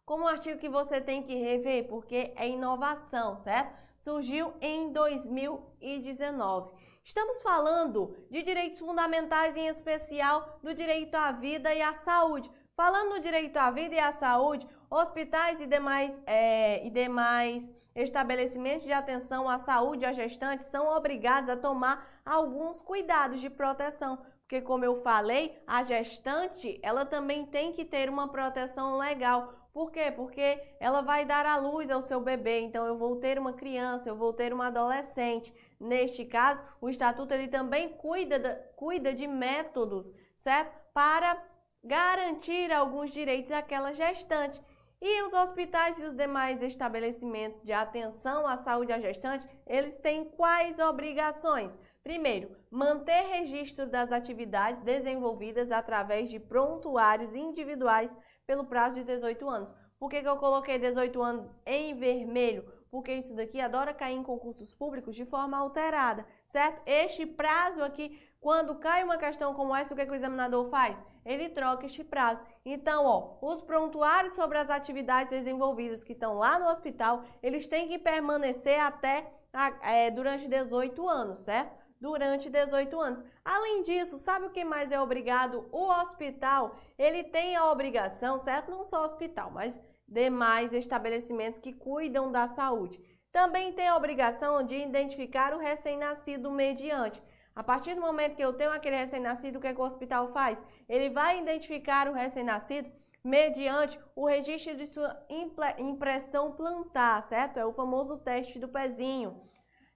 como 0.06 0.24
um 0.24 0.28
artigo 0.28 0.60
que 0.60 0.70
você 0.70 1.02
tem 1.02 1.22
que 1.22 1.36
rever, 1.36 1.88
porque 1.88 2.34
é 2.36 2.48
inovação, 2.48 3.38
certo? 3.38 3.76
Surgiu 4.00 4.54
em 4.62 4.92
2019. 4.92 6.74
Estamos 7.04 7.42
falando 7.42 8.16
de 8.30 8.42
direitos 8.42 8.80
fundamentais, 8.80 9.56
em 9.56 9.68
especial 9.68 10.60
do 10.64 10.74
direito 10.74 11.16
à 11.16 11.32
vida 11.32 11.74
e 11.74 11.82
à 11.82 11.94
saúde. 11.94 12.50
Falando 12.76 13.16
no 13.16 13.20
direito 13.20 13.58
à 13.58 13.70
vida 13.70 13.96
e 13.96 14.00
à 14.00 14.12
saúde, 14.12 14.68
Hospitais 14.90 15.62
e 15.62 15.68
demais, 15.68 16.22
é, 16.26 16.86
e 16.86 16.90
demais 16.90 17.74
estabelecimentos 17.96 18.86
de 18.86 18.94
atenção 18.94 19.50
à 19.50 19.58
saúde 19.58 20.06
à 20.06 20.12
gestante 20.12 20.66
são 20.66 20.96
obrigados 20.96 21.50
a 21.50 21.58
tomar 21.58 22.22
alguns 22.26 22.82
cuidados 22.82 23.42
de 23.42 23.50
proteção, 23.50 24.18
porque 24.40 24.62
como 24.62 24.86
eu 24.86 24.96
falei, 25.04 25.62
a 25.68 25.84
gestante, 25.84 26.80
ela 26.82 27.06
também 27.06 27.46
tem 27.46 27.72
que 27.72 27.86
ter 27.86 28.10
uma 28.10 28.30
proteção 28.30 28.98
legal. 28.98 29.54
Por 29.72 29.92
quê? 29.92 30.12
Porque 30.12 30.60
ela 30.80 31.02
vai 31.02 31.24
dar 31.24 31.46
à 31.46 31.58
luz 31.58 31.90
ao 31.92 32.02
seu 32.02 32.20
bebê, 32.20 32.62
então 32.62 32.86
eu 32.86 32.98
vou 32.98 33.18
ter 33.18 33.38
uma 33.38 33.54
criança, 33.54 34.10
eu 34.10 34.16
vou 34.16 34.34
ter 34.34 34.52
uma 34.52 34.68
adolescente. 34.68 35.54
Neste 35.80 36.26
caso, 36.26 36.64
o 36.82 36.90
estatuto 36.90 37.34
ele 37.34 37.48
também 37.48 37.90
cuida, 37.90 38.40
de, 38.40 38.56
cuida 38.76 39.14
de 39.14 39.28
métodos, 39.28 40.12
certo? 40.36 40.76
Para 40.94 41.42
garantir 41.84 42.74
alguns 42.74 43.12
direitos 43.12 43.52
àquela 43.52 43.94
gestante. 43.94 44.60
E 45.02 45.24
os 45.24 45.32
hospitais 45.32 45.98
e 45.98 46.04
os 46.04 46.14
demais 46.14 46.62
estabelecimentos 46.62 47.62
de 47.62 47.72
atenção 47.72 48.46
à 48.46 48.58
saúde 48.58 48.92
à 48.92 49.00
gestante, 49.00 49.48
eles 49.66 49.98
têm 49.98 50.26
quais 50.26 50.78
obrigações? 50.78 51.80
Primeiro, 52.04 52.54
manter 52.70 53.22
registro 53.30 53.86
das 53.88 54.12
atividades 54.12 54.82
desenvolvidas 54.82 55.72
através 55.72 56.30
de 56.30 56.38
prontuários 56.38 57.34
individuais 57.34 58.16
pelo 58.46 58.66
prazo 58.66 58.96
de 58.96 59.06
18 59.06 59.50
anos. 59.50 59.74
Por 59.98 60.10
que, 60.10 60.22
que 60.22 60.28
eu 60.28 60.36
coloquei 60.36 60.78
18 60.78 61.22
anos 61.22 61.58
em 61.66 61.94
vermelho? 61.94 62.70
Porque 62.92 63.14
isso 63.14 63.36
daqui 63.36 63.62
adora 63.62 63.94
cair 63.94 64.16
em 64.16 64.24
concursos 64.24 64.74
públicos 64.74 65.16
de 65.16 65.24
forma 65.24 65.58
alterada, 65.58 66.26
certo? 66.46 66.82
Este 66.86 67.26
prazo 67.26 67.84
aqui, 67.84 68.20
quando 68.40 68.76
cai 68.76 69.04
uma 69.04 69.18
questão 69.18 69.54
como 69.54 69.76
essa, 69.76 69.94
o 69.94 69.98
que, 69.98 70.06
que 70.06 70.12
o 70.12 70.16
examinador 70.16 70.70
faz? 70.70 71.02
ele 71.30 71.50
troca 71.50 71.86
este 71.86 72.04
prazo. 72.04 72.44
Então, 72.66 73.06
ó, 73.06 73.38
os 73.42 73.62
prontuários 73.62 74.34
sobre 74.34 74.58
as 74.58 74.70
atividades 74.70 75.30
desenvolvidas 75.30 76.04
que 76.04 76.14
estão 76.14 76.34
lá 76.36 76.58
no 76.58 76.68
hospital, 76.68 77.24
eles 77.44 77.68
têm 77.68 77.88
que 77.88 78.00
permanecer 78.00 78.80
até 78.80 79.32
é, 79.84 80.10
durante 80.10 80.48
18 80.48 81.08
anos, 81.08 81.40
certo? 81.40 81.78
Durante 82.02 82.50
18 82.50 83.00
anos. 83.00 83.24
Além 83.46 83.84
disso, 83.84 84.18
sabe 84.18 84.48
o 84.48 84.50
que 84.50 84.64
mais 84.64 84.92
é 84.92 85.00
obrigado? 85.00 85.68
O 85.72 85.92
hospital, 86.02 86.76
ele 86.98 87.24
tem 87.24 87.56
a 87.56 87.70
obrigação, 87.70 88.40
certo? 88.40 88.72
Não 88.72 88.84
só 88.84 89.04
hospital, 89.04 89.52
mas 89.52 89.80
demais 90.08 90.74
estabelecimentos 90.74 91.60
que 91.60 91.74
cuidam 91.74 92.32
da 92.32 92.48
saúde. 92.48 93.00
Também 93.32 93.72
tem 93.72 93.88
a 93.88 93.96
obrigação 93.96 94.64
de 94.64 94.78
identificar 94.78 95.54
o 95.54 95.60
recém-nascido 95.60 96.50
mediante 96.50 97.22
a 97.60 97.64
partir 97.64 97.94
do 97.94 98.00
momento 98.00 98.38
que 98.38 98.42
eu 98.42 98.54
tenho 98.54 98.72
aquele 98.72 98.96
recém-nascido, 98.96 99.58
o 99.58 99.62
que, 99.62 99.68
é 99.68 99.74
que 99.74 99.82
o 99.82 99.84
hospital 99.84 100.30
faz? 100.30 100.64
Ele 100.88 101.10
vai 101.10 101.42
identificar 101.42 102.08
o 102.08 102.14
recém-nascido 102.14 102.90
mediante 103.22 104.00
o 104.16 104.26
registro 104.26 104.78
de 104.78 104.88
sua 104.88 105.22
impressão 105.78 106.54
plantar, 106.54 107.22
certo? 107.22 107.58
É 107.58 107.66
o 107.66 107.74
famoso 107.74 108.18
teste 108.20 108.58
do 108.60 108.70
pezinho. 108.70 109.42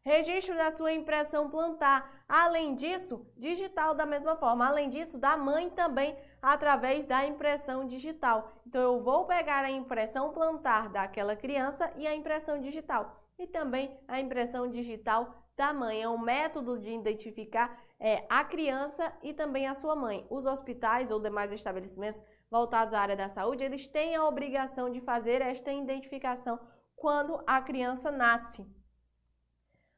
Registro 0.02 0.54
da 0.58 0.72
sua 0.72 0.92
impressão 0.92 1.50
plantar. 1.50 2.26
Além 2.28 2.76
disso, 2.76 3.26
digital 3.38 3.94
da 3.94 4.06
mesma 4.06 4.36
forma. 4.36 4.68
Além 4.68 4.90
disso, 4.90 5.18
da 5.18 5.38
mãe 5.38 5.70
também 5.70 6.18
através 6.42 7.06
da 7.06 7.26
impressão 7.26 7.88
digital. 7.88 8.52
Então, 8.68 8.82
eu 8.82 9.02
vou 9.02 9.24
pegar 9.24 9.64
a 9.64 9.72
impressão 9.72 10.34
plantar 10.34 10.90
daquela 10.90 11.34
criança 11.34 11.90
e 11.96 12.06
a 12.06 12.14
impressão 12.14 12.60
digital. 12.60 13.24
E 13.40 13.48
também 13.48 13.98
a 14.06 14.20
impressão 14.20 14.70
digital 14.70 15.43
tamanho, 15.56 16.04
é 16.04 16.10
um 16.10 16.18
método 16.18 16.80
de 16.80 16.90
identificar 16.90 17.80
é, 18.00 18.26
a 18.30 18.44
criança 18.44 19.14
e 19.22 19.34
também 19.34 19.68
a 19.68 19.76
sua 19.76 19.96
mãe. 19.96 20.26
Os 20.30 20.46
hospitais 20.46 21.12
ou 21.12 21.20
demais 21.20 21.52
estabelecimentos 21.52 22.24
voltados 22.50 22.94
à 22.94 23.02
área 23.02 23.16
da 23.16 23.30
saúde, 23.30 23.64
eles 23.64 23.88
têm 23.88 24.16
a 24.16 24.26
obrigação 24.26 24.90
de 24.90 25.02
fazer 25.02 25.42
esta 25.42 25.72
identificação 25.72 26.60
quando 26.96 27.44
a 27.48 27.62
criança 27.62 28.12
nasce. 28.12 28.66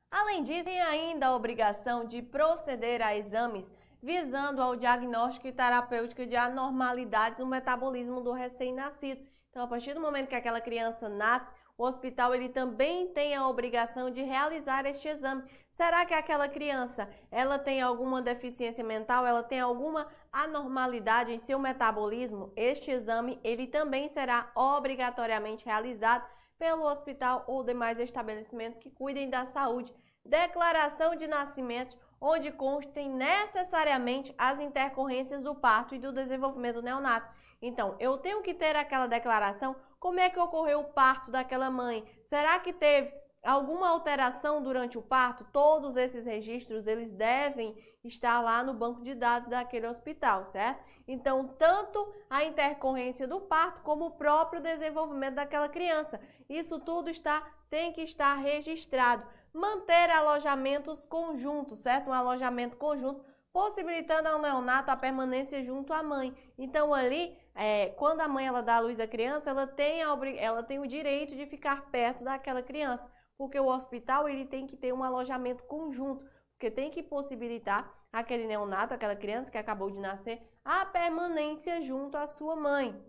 Além 0.09 0.43
disso, 0.43 0.65
tem 0.65 0.81
ainda 0.81 1.27
a 1.27 1.35
obrigação 1.35 2.05
de 2.05 2.21
proceder 2.21 3.01
a 3.01 3.15
exames 3.15 3.71
visando 4.01 4.61
ao 4.61 4.75
diagnóstico 4.75 5.47
e 5.47 5.51
terapêutico 5.51 6.25
de 6.25 6.35
anormalidades 6.35 7.39
no 7.39 7.47
metabolismo 7.47 8.21
do 8.21 8.31
recém-nascido. 8.31 9.25
Então, 9.49 9.63
a 9.63 9.67
partir 9.67 9.93
do 9.93 10.01
momento 10.01 10.27
que 10.27 10.35
aquela 10.35 10.61
criança 10.61 11.09
nasce, 11.09 11.53
o 11.77 11.83
hospital 11.83 12.33
ele 12.33 12.47
também 12.47 13.07
tem 13.07 13.35
a 13.35 13.47
obrigação 13.47 14.09
de 14.09 14.21
realizar 14.21 14.85
este 14.85 15.07
exame. 15.07 15.43
Será 15.69 16.05
que 16.05 16.13
aquela 16.13 16.47
criança, 16.47 17.09
ela 17.29 17.59
tem 17.59 17.81
alguma 17.81 18.21
deficiência 18.21 18.83
mental, 18.83 19.25
ela 19.25 19.43
tem 19.43 19.59
alguma 19.59 20.07
anormalidade 20.31 21.33
em 21.33 21.37
seu 21.37 21.59
metabolismo? 21.59 22.53
Este 22.55 22.91
exame 22.91 23.39
ele 23.43 23.67
também 23.67 24.07
será 24.07 24.51
obrigatoriamente 24.55 25.65
realizado 25.65 26.25
pelo 26.57 26.85
hospital 26.85 27.43
ou 27.47 27.63
demais 27.63 27.99
estabelecimentos 27.99 28.79
que 28.79 28.89
cuidem 28.89 29.29
da 29.29 29.45
saúde. 29.45 29.93
Declaração 30.23 31.15
de 31.15 31.27
nascimento, 31.27 31.97
onde 32.21 32.51
constem 32.51 33.09
necessariamente 33.09 34.33
as 34.37 34.59
intercorrências 34.59 35.43
do 35.43 35.53
parto 35.53 35.93
e 35.93 35.99
do 35.99 36.13
desenvolvimento 36.13 36.81
neonato. 36.81 37.29
Então, 37.61 37.95
eu 37.99 38.17
tenho 38.17 38.41
que 38.41 38.53
ter 38.53 38.75
aquela 38.75 39.07
declaração 39.07 39.75
como 40.05 40.19
é 40.19 40.29
que 40.29 40.39
ocorreu 40.39 40.81
o 40.81 40.93
parto 40.93 41.31
daquela 41.31 41.71
mãe? 41.71 42.05
Será 42.21 42.59
que 42.59 42.71
teve 42.71 43.11
alguma 43.43 43.89
alteração 43.89 44.61
durante 44.61 44.99
o 44.99 45.01
parto? 45.01 45.43
Todos 45.45 45.97
esses 45.97 46.27
registros, 46.27 46.85
eles 46.85 47.11
devem 47.11 47.75
estar 48.03 48.39
lá 48.39 48.61
no 48.61 48.71
banco 48.71 49.01
de 49.01 49.15
dados 49.15 49.49
daquele 49.49 49.87
hospital, 49.87 50.45
certo? 50.45 50.85
Então, 51.07 51.47
tanto 51.57 52.07
a 52.29 52.43
intercorrência 52.43 53.27
do 53.27 53.41
parto 53.41 53.81
como 53.81 54.05
o 54.05 54.11
próprio 54.11 54.61
desenvolvimento 54.61 55.37
daquela 55.37 55.67
criança. 55.67 56.21
Isso 56.47 56.79
tudo 56.79 57.09
está 57.09 57.41
tem 57.67 57.91
que 57.91 58.01
estar 58.01 58.35
registrado. 58.35 59.25
Manter 59.51 60.11
alojamentos 60.11 61.03
conjuntos, 61.07 61.79
certo? 61.79 62.11
Um 62.11 62.13
alojamento 62.13 62.77
conjunto 62.77 63.25
possibilitando 63.51 64.29
ao 64.29 64.37
neonato 64.37 64.91
a 64.91 64.95
permanência 64.95 65.63
junto 65.63 65.93
à 65.93 66.03
mãe. 66.03 66.31
Então, 66.59 66.93
ali, 66.93 67.35
é, 67.55 67.87
quando 67.91 68.19
a 68.19 68.27
mãe 68.27 68.45
ela 68.45 68.61
dá 68.61 68.75
a 68.75 68.79
luz 68.81 68.99
à 68.99 69.07
criança, 69.07 69.49
ela 69.49 69.65
tem, 69.65 70.03
a, 70.03 70.09
ela 70.37 70.61
tem 70.61 70.77
o 70.79 70.87
direito 70.87 71.33
de 71.35 71.45
ficar 71.45 71.89
perto 71.89 72.23
daquela 72.23 72.61
criança, 72.61 73.09
porque 73.37 73.57
o 73.57 73.67
hospital 73.67 74.27
ele 74.27 74.45
tem 74.45 74.67
que 74.67 74.75
ter 74.75 74.93
um 74.93 75.03
alojamento 75.03 75.63
conjunto, 75.63 76.25
porque 76.51 76.69
tem 76.69 76.91
que 76.91 77.01
possibilitar 77.01 77.89
aquele 78.11 78.45
neonato, 78.45 78.93
aquela 78.93 79.15
criança 79.15 79.49
que 79.49 79.57
acabou 79.57 79.89
de 79.89 79.99
nascer, 79.99 80.41
a 80.63 80.85
permanência 80.85 81.81
junto 81.81 82.17
à 82.17 82.27
sua 82.27 82.55
mãe. 82.55 83.01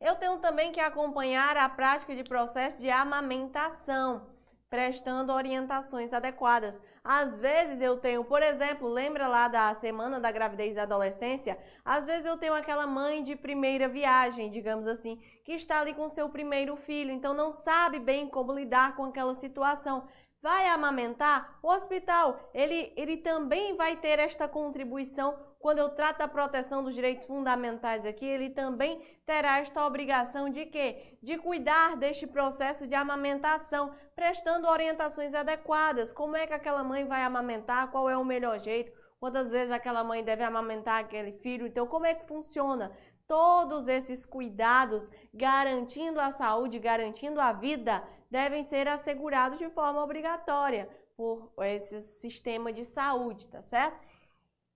Eu 0.00 0.16
tenho 0.16 0.38
também 0.38 0.72
que 0.72 0.80
acompanhar 0.80 1.56
a 1.56 1.68
prática 1.68 2.14
de 2.14 2.24
processo 2.24 2.78
de 2.78 2.90
amamentação 2.90 4.35
prestando 4.68 5.32
orientações 5.32 6.12
adequadas. 6.12 6.82
Às 7.02 7.40
vezes 7.40 7.80
eu 7.80 7.96
tenho, 7.96 8.24
por 8.24 8.42
exemplo, 8.42 8.88
lembra 8.88 9.28
lá 9.28 9.48
da 9.48 9.74
semana 9.74 10.18
da 10.18 10.30
gravidez 10.30 10.72
e 10.72 10.76
da 10.76 10.82
adolescência? 10.82 11.58
Às 11.84 12.06
vezes 12.06 12.26
eu 12.26 12.36
tenho 12.36 12.54
aquela 12.54 12.86
mãe 12.86 13.22
de 13.22 13.36
primeira 13.36 13.88
viagem, 13.88 14.50
digamos 14.50 14.86
assim, 14.86 15.20
que 15.44 15.52
está 15.52 15.80
ali 15.80 15.94
com 15.94 16.08
seu 16.08 16.28
primeiro 16.28 16.76
filho, 16.76 17.12
então 17.12 17.32
não 17.32 17.50
sabe 17.50 17.98
bem 17.98 18.28
como 18.28 18.52
lidar 18.52 18.96
com 18.96 19.04
aquela 19.04 19.34
situação 19.34 20.08
vai 20.46 20.68
amamentar, 20.68 21.58
o 21.60 21.68
hospital, 21.68 22.38
ele, 22.54 22.92
ele 22.96 23.16
também 23.16 23.76
vai 23.76 23.96
ter 23.96 24.20
esta 24.20 24.46
contribuição 24.46 25.36
quando 25.66 25.80
eu 25.80 25.88
trato 25.88 26.18
da 26.18 26.28
proteção 26.28 26.80
dos 26.80 26.94
direitos 26.94 27.24
fundamentais 27.24 28.06
aqui, 28.06 28.24
ele 28.24 28.50
também 28.50 29.02
terá 29.26 29.58
esta 29.58 29.84
obrigação 29.84 30.48
de 30.48 30.64
quê? 30.64 31.18
De 31.20 31.36
cuidar 31.38 31.96
deste 31.96 32.24
processo 32.24 32.86
de 32.86 32.94
amamentação, 32.94 33.92
prestando 34.14 34.68
orientações 34.68 35.34
adequadas. 35.34 36.12
Como 36.12 36.36
é 36.36 36.46
que 36.46 36.52
aquela 36.52 36.84
mãe 36.84 37.04
vai 37.04 37.24
amamentar? 37.24 37.90
Qual 37.90 38.08
é 38.08 38.16
o 38.16 38.24
melhor 38.24 38.60
jeito? 38.60 38.92
Quantas 39.18 39.50
vezes 39.50 39.72
aquela 39.72 40.04
mãe 40.04 40.22
deve 40.22 40.44
amamentar 40.44 41.00
aquele 41.00 41.32
filho? 41.32 41.66
Então, 41.66 41.84
como 41.84 42.06
é 42.06 42.14
que 42.14 42.28
funciona? 42.28 42.92
Todos 43.26 43.88
esses 43.88 44.24
cuidados 44.24 45.10
garantindo 45.34 46.20
a 46.20 46.30
saúde, 46.30 46.78
garantindo 46.78 47.40
a 47.40 47.52
vida, 47.52 48.04
devem 48.30 48.62
ser 48.62 48.86
assegurados 48.86 49.58
de 49.58 49.68
forma 49.70 50.00
obrigatória 50.00 50.88
por 51.16 51.52
esse 51.62 52.00
sistema 52.02 52.72
de 52.72 52.84
saúde, 52.84 53.48
tá 53.48 53.64
certo? 53.64 53.98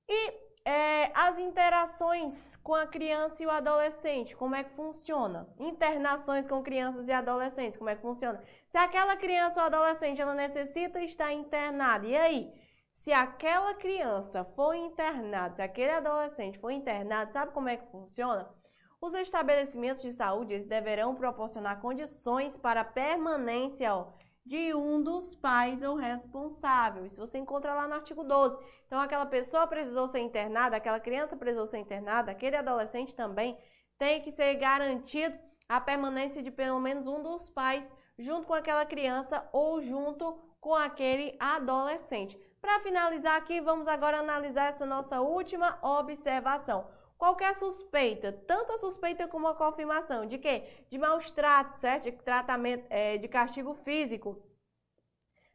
E 0.08 0.49
é, 0.70 1.10
as 1.14 1.36
interações 1.38 2.54
com 2.62 2.74
a 2.74 2.86
criança 2.86 3.42
e 3.42 3.46
o 3.46 3.50
adolescente, 3.50 4.36
como 4.36 4.54
é 4.54 4.62
que 4.62 4.70
funciona? 4.70 5.48
Internações 5.58 6.46
com 6.46 6.62
crianças 6.62 7.08
e 7.08 7.12
adolescentes, 7.12 7.76
como 7.76 7.90
é 7.90 7.96
que 7.96 8.02
funciona? 8.02 8.40
Se 8.68 8.78
aquela 8.78 9.16
criança 9.16 9.60
ou 9.60 9.66
adolescente 9.66 10.20
ela 10.20 10.32
necessita 10.32 11.00
estar 11.00 11.32
internada, 11.32 12.06
e 12.06 12.16
aí? 12.16 12.52
Se 12.92 13.12
aquela 13.12 13.74
criança 13.74 14.44
for 14.44 14.74
internada, 14.74 15.56
se 15.56 15.62
aquele 15.62 15.90
adolescente 15.90 16.58
for 16.60 16.70
internado, 16.70 17.32
sabe 17.32 17.52
como 17.52 17.68
é 17.68 17.76
que 17.76 17.90
funciona? 17.90 18.48
Os 19.00 19.14
estabelecimentos 19.14 20.02
de 20.02 20.12
saúde 20.12 20.60
deverão 20.60 21.16
proporcionar 21.16 21.80
condições 21.80 22.56
para 22.56 22.84
permanência 22.84 23.92
ó, 23.92 24.12
de 24.44 24.74
um 24.74 25.02
dos 25.02 25.34
pais 25.34 25.82
ou 25.82 25.94
responsável. 25.94 27.04
Isso 27.06 27.16
você 27.16 27.38
encontra 27.38 27.74
lá 27.74 27.86
no 27.86 27.94
artigo 27.94 28.24
12. 28.24 28.58
Então, 28.86 28.98
aquela 28.98 29.26
pessoa 29.26 29.66
precisou 29.66 30.08
ser 30.08 30.20
internada, 30.20 30.76
aquela 30.76 31.00
criança 31.00 31.36
precisou 31.36 31.66
ser 31.66 31.78
internada, 31.78 32.32
aquele 32.32 32.56
adolescente 32.56 33.14
também 33.14 33.58
tem 33.98 34.22
que 34.22 34.30
ser 34.30 34.54
garantido 34.54 35.38
a 35.68 35.80
permanência 35.80 36.42
de 36.42 36.50
pelo 36.50 36.80
menos 36.80 37.06
um 37.06 37.22
dos 37.22 37.48
pais 37.48 37.90
junto 38.18 38.46
com 38.46 38.54
aquela 38.54 38.84
criança 38.84 39.48
ou 39.52 39.80
junto 39.80 40.32
com 40.60 40.74
aquele 40.74 41.36
adolescente. 41.38 42.38
Para 42.60 42.80
finalizar 42.80 43.36
aqui, 43.36 43.60
vamos 43.60 43.88
agora 43.88 44.18
analisar 44.18 44.68
essa 44.68 44.84
nossa 44.84 45.20
última 45.20 45.78
observação. 45.82 46.86
Qualquer 47.20 47.54
suspeita, 47.54 48.32
tanto 48.32 48.72
a 48.72 48.78
suspeita 48.78 49.28
como 49.28 49.46
a 49.46 49.54
confirmação, 49.54 50.24
de 50.24 50.38
quê? 50.38 50.64
De 50.88 50.96
maus 50.96 51.30
tratos, 51.30 51.74
certo? 51.74 52.04
De 52.04 52.12
tratamento, 52.12 52.86
é, 52.88 53.18
de 53.18 53.28
castigo 53.28 53.74
físico, 53.74 54.42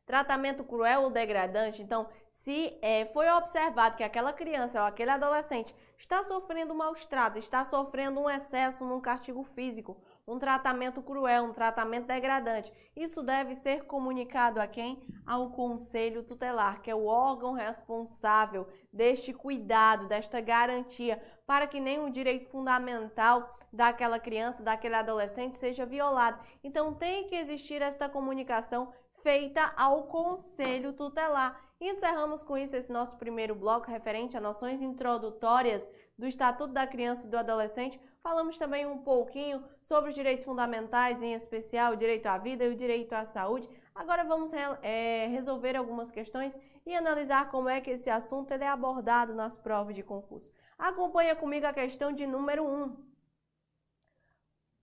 tratamento 0.06 0.64
cruel 0.64 1.02
ou 1.02 1.10
degradante. 1.10 1.82
Então, 1.82 2.08
se 2.30 2.78
é, 2.84 3.08
foi 3.08 3.28
observado 3.32 3.96
que 3.96 4.04
aquela 4.04 4.32
criança 4.32 4.80
ou 4.80 4.86
aquele 4.86 5.10
adolescente 5.10 5.74
está 5.98 6.24
sofrendo 6.24 6.76
maus 6.76 7.04
tratos, 7.08 7.40
está 7.40 7.66
sofrendo 7.66 8.20
um 8.20 8.30
excesso 8.30 8.86
num 8.86 9.02
castigo 9.02 9.44
físico 9.44 9.98
um 10.28 10.40
tratamento 10.40 11.02
cruel, 11.02 11.44
um 11.46 11.54
tratamento 11.54 12.08
degradante. 12.08 12.72
Isso 12.96 13.22
deve 13.22 13.56
ser 13.56 13.86
comunicado 13.86 14.60
a 14.60 14.68
quem? 14.68 15.04
Ao 15.26 15.52
Conselho 15.52 16.24
Tutelar, 16.24 16.82
que 16.82 16.90
é 16.90 16.96
o 16.96 17.06
órgão 17.06 17.54
responsável 17.54 18.68
deste 18.92 19.34
cuidado, 19.34 20.08
desta 20.08 20.42
garantia, 20.42 21.22
para 21.46 21.68
que 21.68 21.80
nenhum 21.80 22.10
direito 22.10 22.50
fundamental 22.50 23.56
daquela 23.72 24.20
criança, 24.20 24.64
daquele 24.64 24.96
adolescente 24.96 25.58
seja 25.58 25.86
violado. 25.86 26.40
Então 26.64 26.94
tem 26.94 27.28
que 27.28 27.36
existir 27.36 27.82
esta 27.82 28.10
comunicação 28.10 28.92
feita 29.22 29.74
ao 29.76 30.04
Conselho 30.04 30.94
Tutelar. 30.94 31.60
Encerramos 31.80 32.42
com 32.42 32.58
isso 32.58 32.76
esse 32.76 32.92
nosso 32.92 33.18
primeiro 33.18 33.54
bloco 33.54 33.92
referente 33.92 34.38
a 34.38 34.42
noções 34.42 34.82
introdutórias 34.82 35.90
do 36.18 36.26
Estatuto 36.26 36.74
da 36.74 36.88
Criança 36.88 37.28
e 37.28 37.30
do 37.30 37.38
Adolescente. 37.38 38.00
Falamos 38.26 38.58
também 38.58 38.88
um 38.88 38.98
pouquinho 38.98 39.64
sobre 39.84 40.10
os 40.10 40.16
direitos 40.16 40.44
fundamentais, 40.44 41.22
em 41.22 41.36
especial 41.36 41.94
o 41.94 41.96
direito 41.96 42.26
à 42.26 42.40
vida 42.40 42.66
e 42.66 42.70
o 42.70 42.76
direito 42.76 43.14
à 43.14 43.24
saúde. 43.24 43.70
Agora 43.94 44.24
vamos 44.24 44.52
é, 44.82 45.28
resolver 45.28 45.76
algumas 45.76 46.10
questões 46.10 46.58
e 46.88 46.96
analisar 46.96 47.52
como 47.52 47.70
é 47.70 47.80
que 47.80 47.92
esse 47.92 48.10
assunto 48.10 48.52
é 48.52 48.68
abordado 48.68 49.36
nas 49.36 49.56
provas 49.56 49.94
de 49.94 50.02
concurso. 50.02 50.52
Acompanha 50.76 51.36
comigo 51.36 51.68
a 51.68 51.72
questão 51.72 52.12
de 52.12 52.26
número 52.26 52.66
1. 52.66 52.98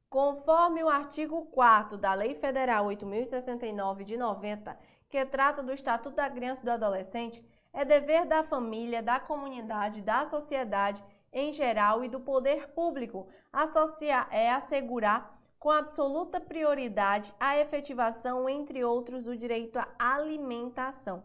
Conforme 0.08 0.84
o 0.84 0.88
artigo 0.88 1.46
4 1.46 1.98
da 1.98 2.14
Lei 2.14 2.36
Federal 2.36 2.86
8.069 2.86 4.04
de 4.04 4.16
90, 4.16 4.78
que 5.08 5.26
trata 5.26 5.64
do 5.64 5.72
Estatuto 5.72 6.14
da 6.14 6.30
Criança 6.30 6.62
e 6.62 6.66
do 6.66 6.70
Adolescente, 6.70 7.44
é 7.72 7.84
dever 7.84 8.24
da 8.24 8.44
família, 8.44 9.02
da 9.02 9.18
comunidade, 9.18 10.00
da 10.00 10.24
sociedade 10.26 11.02
em 11.32 11.52
geral 11.52 12.04
e 12.04 12.08
do 12.08 12.20
poder 12.20 12.68
público 12.68 13.26
associar, 13.52 14.28
é 14.30 14.50
assegurar 14.50 15.40
com 15.58 15.70
absoluta 15.70 16.40
prioridade 16.40 17.32
a 17.38 17.56
efetivação, 17.58 18.48
entre 18.48 18.84
outros, 18.84 19.24
do 19.24 19.36
direito 19.36 19.78
à 19.78 19.88
alimentação. 19.98 21.22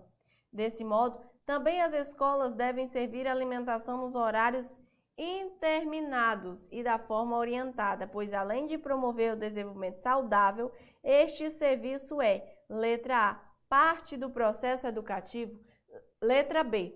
Desse 0.54 0.84
modo, 0.84 1.20
também 1.46 1.82
as 1.82 1.94
escolas 1.94 2.54
devem 2.54 2.88
servir 2.88 3.28
alimentação 3.28 3.98
nos 3.98 4.16
horários 4.16 4.80
interminados 5.18 6.68
e 6.72 6.84
da 6.84 7.00
forma 7.00 7.36
orientada, 7.36 8.06
pois 8.06 8.32
além 8.32 8.68
de 8.68 8.78
promover 8.78 9.34
o 9.34 9.38
desenvolvimento 9.38 9.98
saudável, 9.98 10.72
este 11.04 11.50
serviço 11.50 12.22
é, 12.22 12.46
letra 12.70 13.32
A, 13.32 13.40
parte 13.68 14.16
do 14.16 14.30
processo 14.30 14.86
educativo, 14.86 15.60
letra 16.22 16.64
B, 16.64 16.96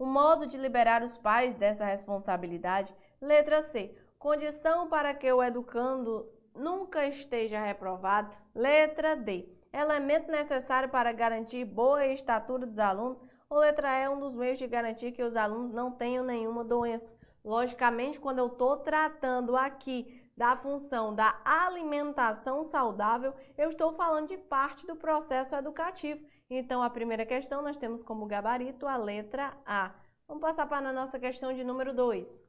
o 0.00 0.06
modo 0.06 0.46
de 0.46 0.56
liberar 0.56 1.02
os 1.02 1.18
pais 1.18 1.54
dessa 1.54 1.84
responsabilidade. 1.84 2.96
Letra 3.20 3.62
C. 3.62 3.94
Condição 4.18 4.88
para 4.88 5.12
que 5.12 5.30
o 5.30 5.42
educando 5.42 6.26
nunca 6.56 7.06
esteja 7.06 7.62
reprovado. 7.62 8.34
Letra 8.54 9.14
D. 9.14 9.46
Elemento 9.70 10.32
necessário 10.32 10.88
para 10.88 11.12
garantir 11.12 11.66
boa 11.66 12.06
estatura 12.06 12.66
dos 12.66 12.78
alunos. 12.78 13.22
Ou 13.50 13.58
letra 13.58 14.00
E. 14.00 14.08
Um 14.08 14.18
dos 14.18 14.34
meios 14.34 14.56
de 14.56 14.66
garantir 14.66 15.12
que 15.12 15.22
os 15.22 15.36
alunos 15.36 15.70
não 15.70 15.90
tenham 15.90 16.24
nenhuma 16.24 16.64
doença. 16.64 17.14
Logicamente, 17.44 18.18
quando 18.18 18.38
eu 18.38 18.46
estou 18.46 18.78
tratando 18.78 19.54
aqui 19.54 20.18
da 20.34 20.56
função 20.56 21.14
da 21.14 21.38
alimentação 21.44 22.64
saudável, 22.64 23.34
eu 23.58 23.68
estou 23.68 23.92
falando 23.92 24.28
de 24.28 24.38
parte 24.38 24.86
do 24.86 24.96
processo 24.96 25.54
educativo. 25.54 26.24
Então, 26.52 26.82
a 26.82 26.90
primeira 26.90 27.24
questão 27.24 27.62
nós 27.62 27.76
temos 27.76 28.02
como 28.02 28.26
gabarito 28.26 28.84
a 28.84 28.96
letra 28.96 29.56
A. 29.64 29.94
Vamos 30.26 30.40
passar 30.42 30.66
para 30.66 30.88
a 30.88 30.92
nossa 30.92 31.16
questão 31.16 31.52
de 31.52 31.62
número 31.62 31.94
2. 31.94 32.42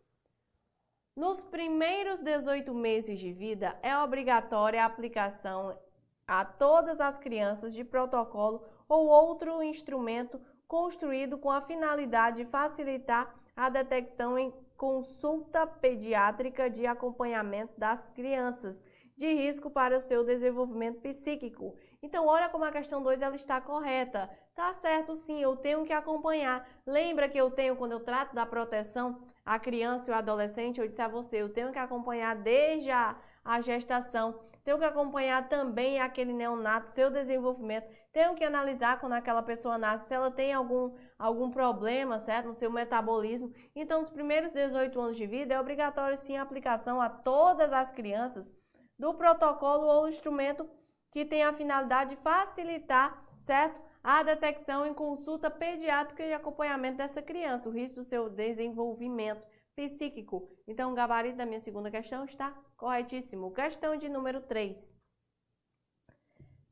Nos 1.15 1.43
primeiros 1.43 2.19
18 2.19 2.73
meses 2.73 3.19
de 3.19 3.31
vida, 3.31 3.77
é 3.83 3.95
obrigatória 3.95 4.81
a 4.81 4.87
aplicação 4.87 5.77
a 6.25 6.43
todas 6.43 6.99
as 6.99 7.19
crianças 7.19 7.73
de 7.73 7.83
protocolo 7.83 8.65
ou 8.89 9.05
outro 9.05 9.61
instrumento 9.61 10.41
construído 10.67 11.37
com 11.37 11.51
a 11.51 11.61
finalidade 11.61 12.37
de 12.37 12.45
facilitar 12.45 13.35
a 13.55 13.69
detecção 13.69 14.39
em 14.39 14.51
consulta 14.75 15.67
pediátrica 15.67 16.71
de 16.71 16.87
acompanhamento 16.87 17.79
das 17.79 18.09
crianças 18.09 18.83
de 19.15 19.27
risco 19.27 19.69
para 19.69 19.99
o 19.99 20.01
seu 20.01 20.23
desenvolvimento 20.23 21.01
psíquico 21.01 21.75
então, 22.03 22.25
olha 22.25 22.49
como 22.49 22.65
a 22.65 22.71
questão 22.71 23.01
2 23.01 23.21
ela 23.21 23.35
está 23.35 23.61
correta. 23.61 24.29
Tá 24.55 24.73
certo, 24.73 25.15
sim, 25.15 25.41
eu 25.41 25.55
tenho 25.55 25.85
que 25.85 25.93
acompanhar. 25.93 26.67
Lembra 26.85 27.29
que 27.29 27.37
eu 27.37 27.51
tenho, 27.51 27.75
quando 27.75 27.91
eu 27.91 27.99
trato 27.99 28.33
da 28.33 28.45
proteção 28.45 29.21
à 29.45 29.59
criança 29.59 30.09
e 30.09 30.13
ao 30.13 30.19
adolescente, 30.19 30.81
eu 30.81 30.87
disse 30.87 31.01
a 31.01 31.07
você, 31.07 31.41
eu 31.41 31.53
tenho 31.53 31.71
que 31.71 31.77
acompanhar 31.77 32.35
desde 32.35 32.89
a, 32.89 33.15
a 33.45 33.61
gestação, 33.61 34.39
tenho 34.63 34.79
que 34.79 34.85
acompanhar 34.85 35.47
também 35.47 35.99
aquele 35.99 36.33
neonato, 36.33 36.87
seu 36.87 37.11
desenvolvimento, 37.11 37.87
tenho 38.11 38.33
que 38.35 38.43
analisar 38.43 38.99
quando 38.99 39.13
aquela 39.13 39.41
pessoa 39.43 39.77
nasce, 39.77 40.07
se 40.07 40.13
ela 40.13 40.31
tem 40.31 40.53
algum, 40.53 40.93
algum 41.17 41.51
problema, 41.51 42.17
certo, 42.17 42.47
no 42.47 42.55
seu 42.55 42.71
metabolismo. 42.71 43.53
Então, 43.75 43.99
nos 43.99 44.09
primeiros 44.09 44.51
18 44.51 44.99
anos 44.99 45.17
de 45.17 45.27
vida, 45.27 45.53
é 45.53 45.59
obrigatório 45.59 46.17
sim 46.17 46.35
a 46.35 46.41
aplicação 46.41 46.99
a 46.99 47.09
todas 47.09 47.71
as 47.71 47.91
crianças 47.91 48.53
do 48.97 49.13
protocolo 49.13 49.85
ou 49.87 50.07
instrumento 50.07 50.69
que 51.11 51.25
tem 51.25 51.43
a 51.43 51.53
finalidade 51.53 52.11
de 52.11 52.21
facilitar, 52.21 53.23
certo? 53.39 53.81
A 54.03 54.23
detecção 54.23 54.85
em 54.85 54.93
consulta 54.93 55.51
pediátrica 55.51 56.23
e 56.23 56.33
acompanhamento 56.33 56.97
dessa 56.97 57.21
criança, 57.21 57.69
o 57.69 57.71
risco 57.71 57.97
do 57.97 58.03
seu 58.03 58.29
desenvolvimento 58.29 59.45
psíquico. 59.75 60.49
Então, 60.67 60.91
o 60.91 60.95
gabarito 60.95 61.37
da 61.37 61.45
minha 61.45 61.59
segunda 61.59 61.91
questão 61.91 62.25
está 62.25 62.51
corretíssimo. 62.75 63.51
Questão 63.51 63.95
de 63.95 64.09
número 64.09 64.41
3. 64.41 64.93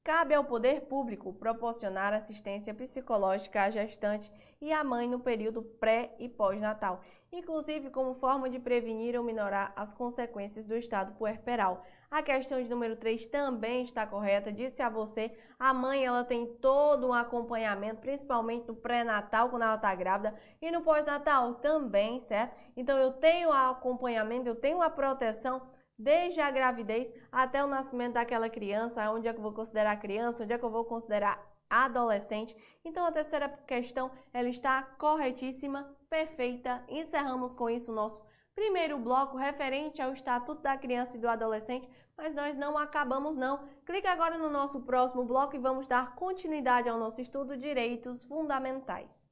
Cabe 0.03 0.33
ao 0.33 0.45
poder 0.45 0.87
público 0.87 1.33
proporcionar 1.33 2.13
assistência 2.13 2.73
psicológica 2.73 3.63
à 3.63 3.69
gestante 3.69 4.31
e 4.59 4.73
à 4.73 4.83
mãe 4.83 5.07
no 5.07 5.19
período 5.19 5.61
pré 5.61 6.15
e 6.17 6.27
pós-natal, 6.27 7.03
inclusive 7.31 7.89
como 7.89 8.15
forma 8.15 8.49
de 8.49 8.59
prevenir 8.59 9.17
ou 9.17 9.23
minorar 9.23 9.71
as 9.75 9.93
consequências 9.93 10.65
do 10.65 10.75
estado 10.75 11.13
puerperal. 11.13 11.85
A 12.09 12.23
questão 12.23 12.61
de 12.61 12.67
número 12.67 12.95
3 12.95 13.27
também 13.27 13.83
está 13.83 14.05
correta. 14.05 14.51
Disse 14.51 14.81
a 14.81 14.89
você, 14.89 15.31
a 15.59 15.73
mãe 15.73 16.05
ela 16.05 16.23
tem 16.23 16.47
todo 16.55 17.07
um 17.07 17.13
acompanhamento, 17.13 18.01
principalmente 18.01 18.67
no 18.67 18.75
pré-natal, 18.75 19.49
quando 19.49 19.61
ela 19.61 19.75
está 19.75 19.93
grávida, 19.93 20.33
e 20.59 20.71
no 20.71 20.81
pós-natal 20.81 21.55
também, 21.55 22.19
certo? 22.19 22.55
Então 22.75 22.97
eu 22.97 23.11
tenho 23.13 23.51
acompanhamento, 23.51 24.47
eu 24.47 24.55
tenho 24.55 24.81
a 24.81 24.89
proteção 24.89 25.61
desde 25.97 26.39
a 26.39 26.49
gravidez 26.49 27.13
até 27.31 27.63
o 27.63 27.67
nascimento 27.67 28.13
daquela 28.13 28.49
criança, 28.49 29.11
onde 29.11 29.27
é 29.27 29.33
que 29.33 29.37
eu 29.37 29.43
vou 29.43 29.53
considerar 29.53 29.95
criança, 29.97 30.43
onde 30.43 30.53
é 30.53 30.57
que 30.57 30.65
eu 30.65 30.69
vou 30.69 30.85
considerar 30.85 31.45
adolescente. 31.69 32.55
Então 32.83 33.05
a 33.05 33.11
terceira 33.11 33.49
questão, 33.67 34.09
ela 34.33 34.49
está 34.49 34.81
corretíssima, 34.81 35.95
perfeita. 36.09 36.83
Encerramos 36.89 37.53
com 37.53 37.69
isso 37.69 37.91
o 37.91 37.95
nosso 37.95 38.21
primeiro 38.55 38.97
bloco 38.97 39.37
referente 39.37 40.01
ao 40.01 40.11
Estatuto 40.11 40.61
da 40.61 40.77
Criança 40.77 41.15
e 41.15 41.19
do 41.19 41.29
Adolescente, 41.29 41.87
mas 42.17 42.35
nós 42.35 42.57
não 42.57 42.77
acabamos 42.77 43.35
não. 43.35 43.63
Clique 43.85 44.07
agora 44.07 44.37
no 44.37 44.49
nosso 44.49 44.81
próximo 44.81 45.23
bloco 45.23 45.55
e 45.55 45.59
vamos 45.59 45.87
dar 45.87 46.15
continuidade 46.15 46.89
ao 46.89 46.99
nosso 46.99 47.21
estudo 47.21 47.55
Direitos 47.55 48.25
Fundamentais. 48.25 49.28